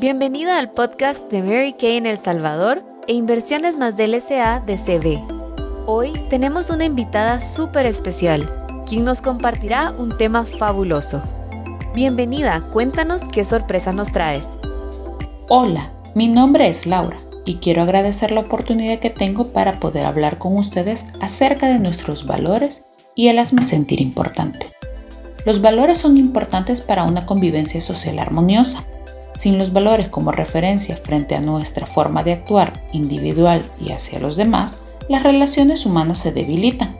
Bienvenida 0.00 0.58
al 0.58 0.70
podcast 0.70 1.30
de 1.30 1.42
Mary 1.42 1.74
Kay 1.74 1.98
en 1.98 2.06
El 2.06 2.18
Salvador 2.18 2.82
e 3.06 3.12
Inversiones 3.12 3.76
más 3.76 3.96
del 3.96 4.20
SA 4.20 4.60
de 4.60 4.76
CB. 4.76 5.20
Hoy 5.86 6.12
tenemos 6.28 6.70
una 6.70 6.84
invitada 6.84 7.40
súper 7.40 7.86
especial, 7.86 8.48
quien 8.86 9.04
nos 9.04 9.22
compartirá 9.22 9.92
un 9.92 10.16
tema 10.16 10.44
fabuloso. 10.44 11.22
Bienvenida, 11.94 12.68
cuéntanos 12.72 13.22
qué 13.24 13.44
sorpresa 13.44 13.92
nos 13.92 14.10
traes. 14.10 14.44
Hola, 15.48 15.92
mi 16.14 16.26
nombre 16.26 16.68
es 16.68 16.86
Laura 16.86 17.18
y 17.44 17.56
quiero 17.56 17.82
agradecer 17.82 18.32
la 18.32 18.40
oportunidad 18.40 18.98
que 18.98 19.10
tengo 19.10 19.48
para 19.48 19.78
poder 19.78 20.06
hablar 20.06 20.38
con 20.38 20.56
ustedes 20.56 21.06
acerca 21.20 21.68
de 21.68 21.78
nuestros 21.78 22.26
valores 22.26 22.84
y 23.14 23.28
el 23.28 23.38
hazme 23.38 23.62
sentir 23.62 24.00
importante. 24.00 24.72
Los 25.44 25.60
valores 25.60 25.98
son 25.98 26.16
importantes 26.16 26.80
para 26.80 27.04
una 27.04 27.26
convivencia 27.26 27.80
social 27.80 28.18
armoniosa 28.18 28.84
sin 29.36 29.58
los 29.58 29.72
valores 29.72 30.08
como 30.08 30.32
referencia 30.32 30.96
frente 30.96 31.34
a 31.34 31.40
nuestra 31.40 31.86
forma 31.86 32.22
de 32.22 32.32
actuar 32.32 32.84
individual 32.92 33.62
y 33.80 33.92
hacia 33.92 34.20
los 34.20 34.36
demás, 34.36 34.76
las 35.08 35.22
relaciones 35.22 35.86
humanas 35.86 36.18
se 36.18 36.32
debilitan, 36.32 36.96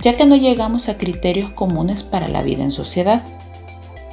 ya 0.00 0.16
que 0.16 0.26
no 0.26 0.36
llegamos 0.36 0.88
a 0.88 0.98
criterios 0.98 1.50
comunes 1.50 2.02
para 2.02 2.28
la 2.28 2.42
vida 2.42 2.62
en 2.62 2.72
sociedad. 2.72 3.22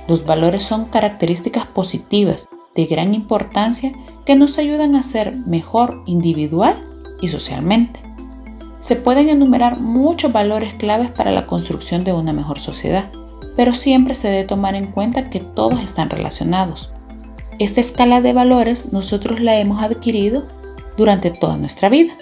Los 0.08 0.26
valores 0.26 0.64
son 0.64 0.86
características 0.86 1.66
positivas 1.66 2.48
de 2.76 2.86
gran 2.86 3.14
importancia 3.14 3.94
que 4.26 4.36
nos 4.36 4.58
ayudan 4.58 4.96
a 4.96 5.04
ser 5.04 5.36
mejor 5.36 6.04
individual 6.06 6.84
y 7.22 7.28
socialmente. 7.28 8.00
Se 8.80 8.96
pueden 8.96 9.30
enumerar 9.30 9.80
muchos 9.80 10.32
valores 10.32 10.74
claves 10.74 11.10
para 11.10 11.32
la 11.32 11.48
construcción 11.48 12.04
de 12.04 12.14
una 12.14 12.34
mejor 12.34 12.60
sociedad, 12.60 13.12
pero 13.56 13.74
siempre 13.74 14.14
se 14.14 14.28
debe 14.28 14.44
tomar 14.44 14.76
en 14.76 14.88
cuenta 14.88 15.30
que 15.30 15.40
todos 15.40 15.82
están 15.82 16.10
relacionados. 16.10 16.92
Esta 17.58 17.80
escala 17.80 18.20
de 18.20 18.34
valores 18.34 18.92
nosotros 18.92 19.40
la 19.40 19.58
hemos 19.58 19.82
adquirido 19.82 20.46
durante 20.98 21.32
toda 21.32 21.56
nuestra 21.58 21.88
vida 21.88 22.14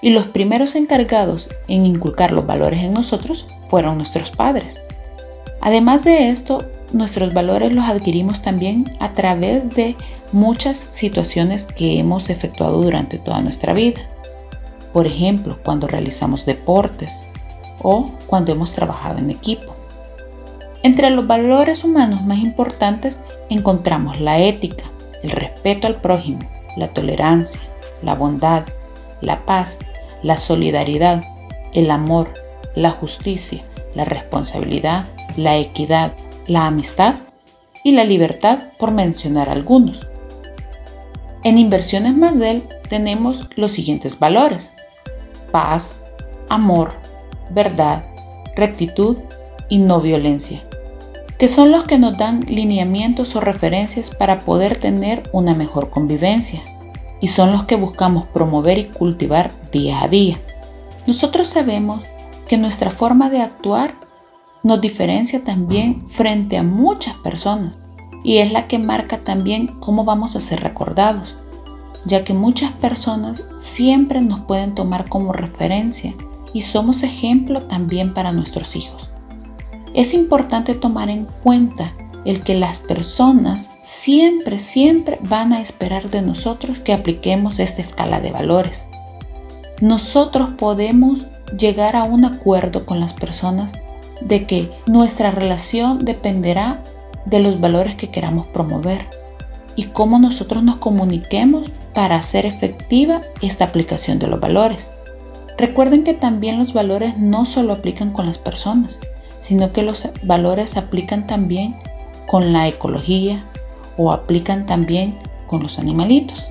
y 0.00 0.10
los 0.10 0.28
primeros 0.28 0.74
encargados 0.76 1.48
en 1.66 1.84
inculcar 1.84 2.32
los 2.32 2.46
valores 2.46 2.80
en 2.80 2.94
nosotros 2.94 3.46
fueron 3.68 3.98
nuestros 3.98 4.30
padres. 4.30 4.80
Además 5.60 6.04
de 6.04 6.30
esto, 6.30 6.64
nuestros 6.92 7.34
valores 7.34 7.72
los 7.72 7.84
adquirimos 7.84 8.40
también 8.40 8.90
a 8.98 9.12
través 9.12 9.68
de 9.74 9.94
muchas 10.32 10.78
situaciones 10.90 11.66
que 11.66 11.98
hemos 11.98 12.30
efectuado 12.30 12.80
durante 12.80 13.18
toda 13.18 13.42
nuestra 13.42 13.74
vida. 13.74 14.00
Por 14.94 15.06
ejemplo, 15.06 15.58
cuando 15.62 15.86
realizamos 15.86 16.46
deportes 16.46 17.22
o 17.82 18.10
cuando 18.26 18.52
hemos 18.52 18.72
trabajado 18.72 19.18
en 19.18 19.30
equipo. 19.30 19.77
Entre 20.82 21.10
los 21.10 21.26
valores 21.26 21.82
humanos 21.82 22.22
más 22.22 22.38
importantes 22.38 23.18
encontramos 23.50 24.20
la 24.20 24.38
ética, 24.38 24.84
el 25.24 25.30
respeto 25.30 25.88
al 25.88 26.00
prójimo, 26.00 26.38
la 26.76 26.88
tolerancia, 26.88 27.60
la 28.02 28.14
bondad, 28.14 28.62
la 29.20 29.44
paz, 29.44 29.78
la 30.22 30.36
solidaridad, 30.36 31.24
el 31.74 31.90
amor, 31.90 32.32
la 32.76 32.90
justicia, 32.90 33.62
la 33.96 34.04
responsabilidad, 34.04 35.06
la 35.36 35.56
equidad, 35.56 36.12
la 36.46 36.66
amistad 36.66 37.16
y 37.82 37.92
la 37.92 38.04
libertad, 38.04 38.68
por 38.78 38.92
mencionar 38.92 39.48
algunos. 39.48 40.06
En 41.42 41.58
Inversiones 41.58 42.16
Más 42.16 42.40
él 42.40 42.62
tenemos 42.88 43.48
los 43.56 43.72
siguientes 43.72 44.20
valores. 44.20 44.72
Paz, 45.50 45.96
amor, 46.48 46.92
verdad, 47.50 48.04
rectitud 48.54 49.18
y 49.68 49.78
no 49.78 50.00
violencia 50.00 50.67
que 51.38 51.48
son 51.48 51.70
los 51.70 51.84
que 51.84 51.98
nos 51.98 52.18
dan 52.18 52.40
lineamientos 52.48 53.36
o 53.36 53.40
referencias 53.40 54.10
para 54.10 54.40
poder 54.40 54.76
tener 54.76 55.30
una 55.32 55.54
mejor 55.54 55.88
convivencia 55.88 56.60
y 57.20 57.28
son 57.28 57.52
los 57.52 57.64
que 57.64 57.76
buscamos 57.76 58.26
promover 58.26 58.78
y 58.78 58.84
cultivar 58.86 59.52
día 59.70 60.02
a 60.02 60.08
día. 60.08 60.38
Nosotros 61.06 61.46
sabemos 61.46 62.02
que 62.48 62.58
nuestra 62.58 62.90
forma 62.90 63.30
de 63.30 63.40
actuar 63.40 63.94
nos 64.64 64.80
diferencia 64.80 65.44
también 65.44 66.08
frente 66.08 66.58
a 66.58 66.64
muchas 66.64 67.14
personas 67.14 67.78
y 68.24 68.38
es 68.38 68.50
la 68.50 68.66
que 68.66 68.80
marca 68.80 69.18
también 69.18 69.78
cómo 69.78 70.04
vamos 70.04 70.34
a 70.34 70.40
ser 70.40 70.60
recordados, 70.60 71.36
ya 72.04 72.24
que 72.24 72.34
muchas 72.34 72.72
personas 72.72 73.44
siempre 73.58 74.20
nos 74.20 74.40
pueden 74.40 74.74
tomar 74.74 75.08
como 75.08 75.32
referencia 75.32 76.14
y 76.52 76.62
somos 76.62 77.04
ejemplo 77.04 77.62
también 77.62 78.12
para 78.12 78.32
nuestros 78.32 78.74
hijos. 78.74 79.08
Es 79.94 80.14
importante 80.14 80.74
tomar 80.74 81.10
en 81.10 81.26
cuenta 81.42 81.94
el 82.24 82.42
que 82.42 82.54
las 82.54 82.80
personas 82.80 83.70
siempre, 83.82 84.58
siempre 84.58 85.18
van 85.22 85.52
a 85.52 85.60
esperar 85.60 86.10
de 86.10 86.22
nosotros 86.22 86.78
que 86.78 86.92
apliquemos 86.92 87.58
esta 87.58 87.80
escala 87.80 88.20
de 88.20 88.32
valores. 88.32 88.84
Nosotros 89.80 90.50
podemos 90.58 91.26
llegar 91.56 91.96
a 91.96 92.02
un 92.04 92.24
acuerdo 92.24 92.84
con 92.84 93.00
las 93.00 93.14
personas 93.14 93.72
de 94.20 94.46
que 94.46 94.70
nuestra 94.86 95.30
relación 95.30 96.04
dependerá 96.04 96.82
de 97.24 97.40
los 97.40 97.60
valores 97.60 97.94
que 97.94 98.10
queramos 98.10 98.46
promover 98.48 99.08
y 99.76 99.84
cómo 99.84 100.18
nosotros 100.18 100.62
nos 100.62 100.76
comuniquemos 100.76 101.70
para 101.94 102.16
hacer 102.16 102.46
efectiva 102.46 103.20
esta 103.42 103.64
aplicación 103.64 104.18
de 104.18 104.26
los 104.26 104.40
valores. 104.40 104.92
Recuerden 105.56 106.04
que 106.04 106.14
también 106.14 106.58
los 106.58 106.72
valores 106.72 107.16
no 107.16 107.44
solo 107.44 107.72
aplican 107.72 108.12
con 108.12 108.26
las 108.26 108.38
personas, 108.38 108.98
sino 109.38 109.72
que 109.72 109.82
los 109.82 110.08
valores 110.22 110.70
se 110.70 110.78
aplican 110.78 111.26
también 111.26 111.76
con 112.26 112.52
la 112.52 112.68
ecología 112.68 113.44
o 113.96 114.12
aplican 114.12 114.66
también 114.66 115.18
con 115.46 115.62
los 115.62 115.78
animalitos. 115.78 116.50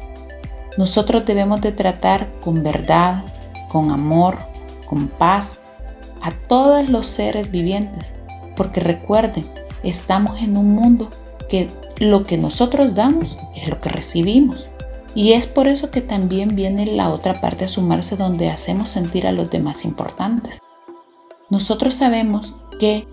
Nosotros 0.77 1.25
debemos 1.25 1.61
de 1.61 1.71
tratar 1.71 2.27
con 2.43 2.63
verdad, 2.63 3.23
con 3.69 3.91
amor, 3.91 4.37
con 4.87 5.07
paz 5.07 5.59
a 6.21 6.31
todos 6.31 6.89
los 6.89 7.07
seres 7.07 7.51
vivientes, 7.51 8.13
porque 8.55 8.79
recuerden, 8.79 9.45
estamos 9.83 10.41
en 10.41 10.57
un 10.57 10.73
mundo 10.75 11.09
que 11.49 11.69
lo 11.99 12.25
que 12.25 12.37
nosotros 12.37 12.95
damos 12.95 13.37
es 13.55 13.67
lo 13.69 13.79
que 13.79 13.89
recibimos. 13.89 14.69
Y 15.15 15.33
es 15.33 15.47
por 15.47 15.67
eso 15.67 15.89
que 15.89 16.01
también 16.01 16.55
viene 16.55 16.85
la 16.85 17.09
otra 17.09 17.41
parte 17.41 17.65
a 17.65 17.69
sumarse 17.69 18.17
donde 18.17 18.49
hacemos 18.49 18.89
sentir 18.89 19.25
a 19.25 19.31
los 19.31 19.49
demás 19.49 19.83
importantes. 19.83 20.59
Nosotros 21.49 21.95
sabemos 21.95 22.55
que 22.77 23.07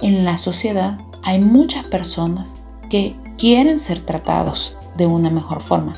en 0.00 0.24
la 0.24 0.36
sociedad 0.36 0.98
hay 1.22 1.38
muchas 1.38 1.84
personas 1.84 2.54
que 2.88 3.16
quieren 3.38 3.78
ser 3.78 4.00
tratados 4.00 4.76
de 4.96 5.06
una 5.06 5.30
mejor 5.30 5.60
forma, 5.60 5.94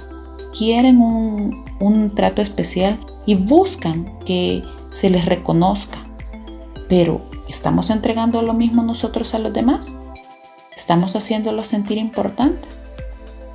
quieren 0.56 1.00
un, 1.00 2.12
trato 2.14 2.42
especial 2.42 3.00
y 3.26 3.34
buscan 3.34 4.18
que 4.20 4.62
se 4.90 5.10
les 5.10 5.24
reconozca. 5.24 5.98
Pero 6.88 7.22
¿estamos 7.48 7.90
entregando 7.90 8.42
lo 8.42 8.52
mismo 8.52 8.82
nosotros 8.82 9.34
a 9.34 9.38
los 9.38 9.52
demás? 9.52 9.96
¿Estamos 10.76 11.16
haciéndolos 11.16 11.66
sentir 11.66 11.98
importantes? 11.98 12.70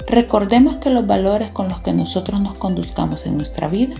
Recordemos 0.07 0.77
que 0.77 0.89
los 0.89 1.05
valores 1.05 1.51
con 1.51 1.69
los 1.69 1.81
que 1.81 1.93
nosotros 1.93 2.41
nos 2.41 2.57
conduzcamos 2.57 3.25
en 3.25 3.37
nuestra 3.37 3.67
vida 3.67 3.95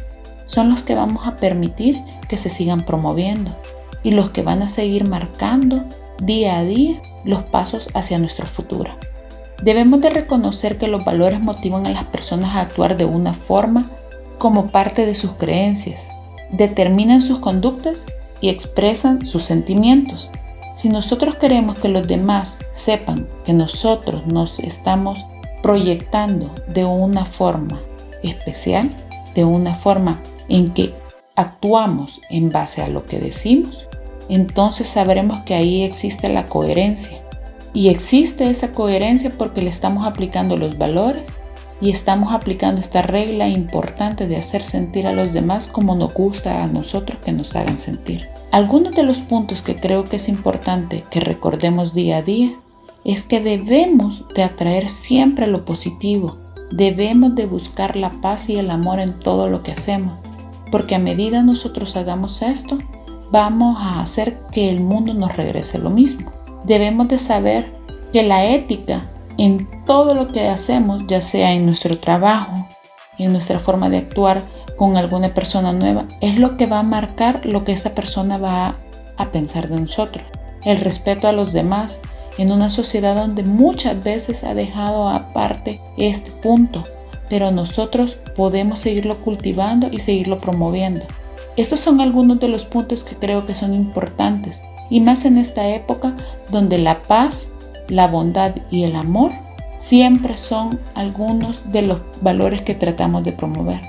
son 0.45 0.69
los 0.69 0.81
que 0.81 0.95
vamos 0.95 1.27
a 1.27 1.35
permitir 1.35 2.01
que 2.27 2.37
se 2.37 2.49
sigan 2.49 2.85
promoviendo 2.85 3.55
y 4.07 4.11
los 4.11 4.29
que 4.29 4.41
van 4.41 4.61
a 4.61 4.69
seguir 4.69 5.05
marcando 5.05 5.83
día 6.21 6.59
a 6.59 6.63
día 6.63 7.01
los 7.25 7.43
pasos 7.43 7.89
hacia 7.93 8.17
nuestro 8.17 8.45
futuro. 8.45 8.91
Debemos 9.61 9.99
de 9.99 10.09
reconocer 10.09 10.77
que 10.77 10.87
los 10.87 11.03
valores 11.03 11.41
motivan 11.41 11.85
a 11.85 11.89
las 11.89 12.05
personas 12.05 12.55
a 12.55 12.61
actuar 12.61 12.95
de 12.95 13.03
una 13.03 13.33
forma 13.33 13.85
como 14.37 14.67
parte 14.67 15.05
de 15.05 15.13
sus 15.13 15.31
creencias, 15.33 16.09
determinan 16.51 17.19
sus 17.19 17.39
conductas 17.39 18.05
y 18.39 18.47
expresan 18.47 19.25
sus 19.25 19.43
sentimientos. 19.43 20.31
Si 20.73 20.87
nosotros 20.87 21.35
queremos 21.35 21.77
que 21.77 21.89
los 21.89 22.07
demás 22.07 22.55
sepan 22.71 23.27
que 23.43 23.51
nosotros 23.51 24.25
nos 24.25 24.59
estamos 24.59 25.25
proyectando 25.61 26.49
de 26.73 26.85
una 26.85 27.25
forma 27.25 27.81
especial, 28.23 28.89
de 29.35 29.43
una 29.43 29.73
forma 29.73 30.21
en 30.47 30.73
que 30.73 30.93
actuamos 31.35 32.21
en 32.29 32.51
base 32.51 32.81
a 32.81 32.87
lo 32.87 33.05
que 33.05 33.19
decimos, 33.19 33.85
entonces 34.29 34.87
sabremos 34.87 35.39
que 35.43 35.55
ahí 35.55 35.83
existe 35.83 36.29
la 36.29 36.45
coherencia. 36.45 37.19
Y 37.73 37.89
existe 37.89 38.49
esa 38.49 38.71
coherencia 38.71 39.31
porque 39.37 39.61
le 39.61 39.69
estamos 39.69 40.07
aplicando 40.07 40.57
los 40.57 40.77
valores 40.77 41.27
y 41.79 41.91
estamos 41.91 42.33
aplicando 42.33 42.81
esta 42.81 43.01
regla 43.01 43.47
importante 43.47 44.27
de 44.27 44.37
hacer 44.37 44.65
sentir 44.65 45.05
a 45.05 45.13
los 45.13 45.33
demás 45.33 45.67
como 45.67 45.95
nos 45.95 46.13
gusta 46.13 46.63
a 46.63 46.67
nosotros 46.67 47.19
que 47.23 47.31
nos 47.31 47.55
hagan 47.55 47.77
sentir. 47.77 48.27
Algunos 48.51 48.95
de 48.95 49.03
los 49.03 49.19
puntos 49.19 49.61
que 49.61 49.75
creo 49.75 50.03
que 50.03 50.15
es 50.15 50.27
importante 50.29 51.03
que 51.11 51.19
recordemos 51.19 51.93
día 51.93 52.17
a 52.17 52.21
día 52.21 52.53
es 53.05 53.23
que 53.23 53.39
debemos 53.41 54.25
de 54.33 54.43
atraer 54.43 54.89
siempre 54.89 55.47
lo 55.47 55.65
positivo, 55.65 56.37
debemos 56.71 57.35
de 57.35 57.45
buscar 57.45 57.95
la 57.95 58.09
paz 58.09 58.49
y 58.49 58.57
el 58.57 58.71
amor 58.71 58.99
en 58.99 59.19
todo 59.19 59.47
lo 59.49 59.63
que 59.63 59.71
hacemos, 59.71 60.17
porque 60.71 60.95
a 60.95 60.99
medida 60.99 61.43
nosotros 61.43 61.95
hagamos 61.95 62.41
esto, 62.41 62.77
vamos 63.31 63.77
a 63.81 64.01
hacer 64.01 64.39
que 64.51 64.69
el 64.69 64.79
mundo 64.79 65.13
nos 65.13 65.35
regrese 65.35 65.77
lo 65.77 65.89
mismo. 65.89 66.31
Debemos 66.63 67.07
de 67.07 67.19
saber 67.19 67.73
que 68.11 68.23
la 68.23 68.45
ética 68.45 69.09
en 69.37 69.67
todo 69.85 70.13
lo 70.13 70.29
que 70.29 70.47
hacemos, 70.47 71.03
ya 71.07 71.21
sea 71.21 71.53
en 71.53 71.65
nuestro 71.65 71.97
trabajo, 71.97 72.67
en 73.17 73.31
nuestra 73.31 73.59
forma 73.59 73.89
de 73.89 73.97
actuar 73.97 74.41
con 74.75 74.97
alguna 74.97 75.33
persona 75.33 75.73
nueva, 75.73 76.05
es 76.21 76.39
lo 76.39 76.57
que 76.57 76.65
va 76.65 76.79
a 76.79 76.83
marcar 76.83 77.45
lo 77.45 77.63
que 77.63 77.71
esta 77.71 77.95
persona 77.95 78.37
va 78.37 78.75
a 79.17 79.31
pensar 79.31 79.67
de 79.67 79.79
nosotros. 79.79 80.23
El 80.63 80.77
respeto 80.77 81.27
a 81.27 81.31
los 81.31 81.53
demás 81.53 82.01
en 82.37 82.51
una 82.51 82.69
sociedad 82.69 83.15
donde 83.15 83.43
muchas 83.43 84.03
veces 84.03 84.43
ha 84.43 84.53
dejado 84.53 85.09
aparte 85.09 85.81
este 85.97 86.31
punto, 86.31 86.83
pero 87.29 87.51
nosotros 87.51 88.17
podemos 88.35 88.79
seguirlo 88.79 89.17
cultivando 89.17 89.89
y 89.91 89.99
seguirlo 89.99 90.37
promoviendo. 90.37 91.05
Estos 91.57 91.79
son 91.79 92.01
algunos 92.01 92.39
de 92.39 92.47
los 92.47 92.65
puntos 92.65 93.03
que 93.03 93.15
creo 93.15 93.47
que 93.47 93.55
son 93.55 93.73
importantes 93.73 94.61
y 94.91 95.01
más 95.01 95.25
en 95.25 95.37
esta 95.37 95.67
época 95.69 96.15
donde 96.51 96.77
la 96.77 97.01
paz, 97.01 97.49
la 97.89 98.07
bondad 98.07 98.55
y 98.69 98.83
el 98.83 98.95
amor 98.95 99.31
siempre 99.75 100.37
son 100.37 100.79
algunos 100.93 101.71
de 101.71 101.81
los 101.81 101.99
valores 102.21 102.61
que 102.61 102.75
tratamos 102.75 103.23
de 103.23 103.31
promover. 103.31 103.81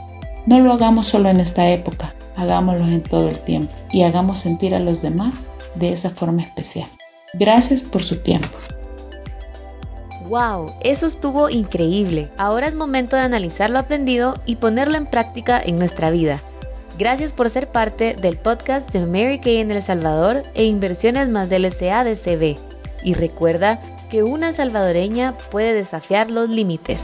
No 0.47 0.61
lo 0.61 0.73
hagamos 0.73 1.06
solo 1.06 1.29
en 1.29 1.41
esta 1.41 1.69
época, 1.69 2.15
hagámoslo 2.37 2.87
en 2.87 3.03
todo 3.03 3.29
el 3.29 3.38
tiempo 3.38 3.73
y 3.93 4.03
hagamos 4.03 4.38
sentir 4.38 4.75
a 4.75 4.81
los 4.81 5.03
demás 5.03 5.35
de 5.75 5.93
esa 5.93 6.09
forma 6.09 6.43
especial. 6.43 6.88
Gracias 7.35 7.82
por 7.82 8.03
su 8.03 8.17
tiempo. 8.17 8.49
¡Wow! 10.29 10.73
Eso 10.81 11.06
estuvo 11.06 11.50
increíble. 11.50 12.31
Ahora 12.38 12.67
es 12.67 12.75
momento 12.75 13.17
de 13.17 13.23
analizar 13.23 13.70
lo 13.70 13.79
aprendido 13.79 14.35
y 14.47 14.56
ponerlo 14.56 14.97
en 14.97 15.06
práctica 15.06 15.61
en 15.61 15.76
nuestra 15.76 16.11
vida. 16.11 16.41
Gracias 16.99 17.33
por 17.33 17.49
ser 17.49 17.69
parte 17.69 18.17
del 18.21 18.37
podcast 18.37 18.91
de 18.91 19.06
Mary 19.06 19.39
Kay 19.39 19.59
en 19.59 19.71
El 19.71 19.81
Salvador 19.81 20.43
e 20.55 20.65
Inversiones 20.65 21.29
más 21.29 21.49
del 21.49 21.73
SADCB. 21.73 22.59
Y 23.05 23.15
recuerda 23.15 23.81
que 24.11 24.25
una 24.25 24.53
salvadoreña 24.53 25.39
puede 25.53 25.75
desafiar 25.75 26.29
los 26.29 26.49
límites. 26.49 27.00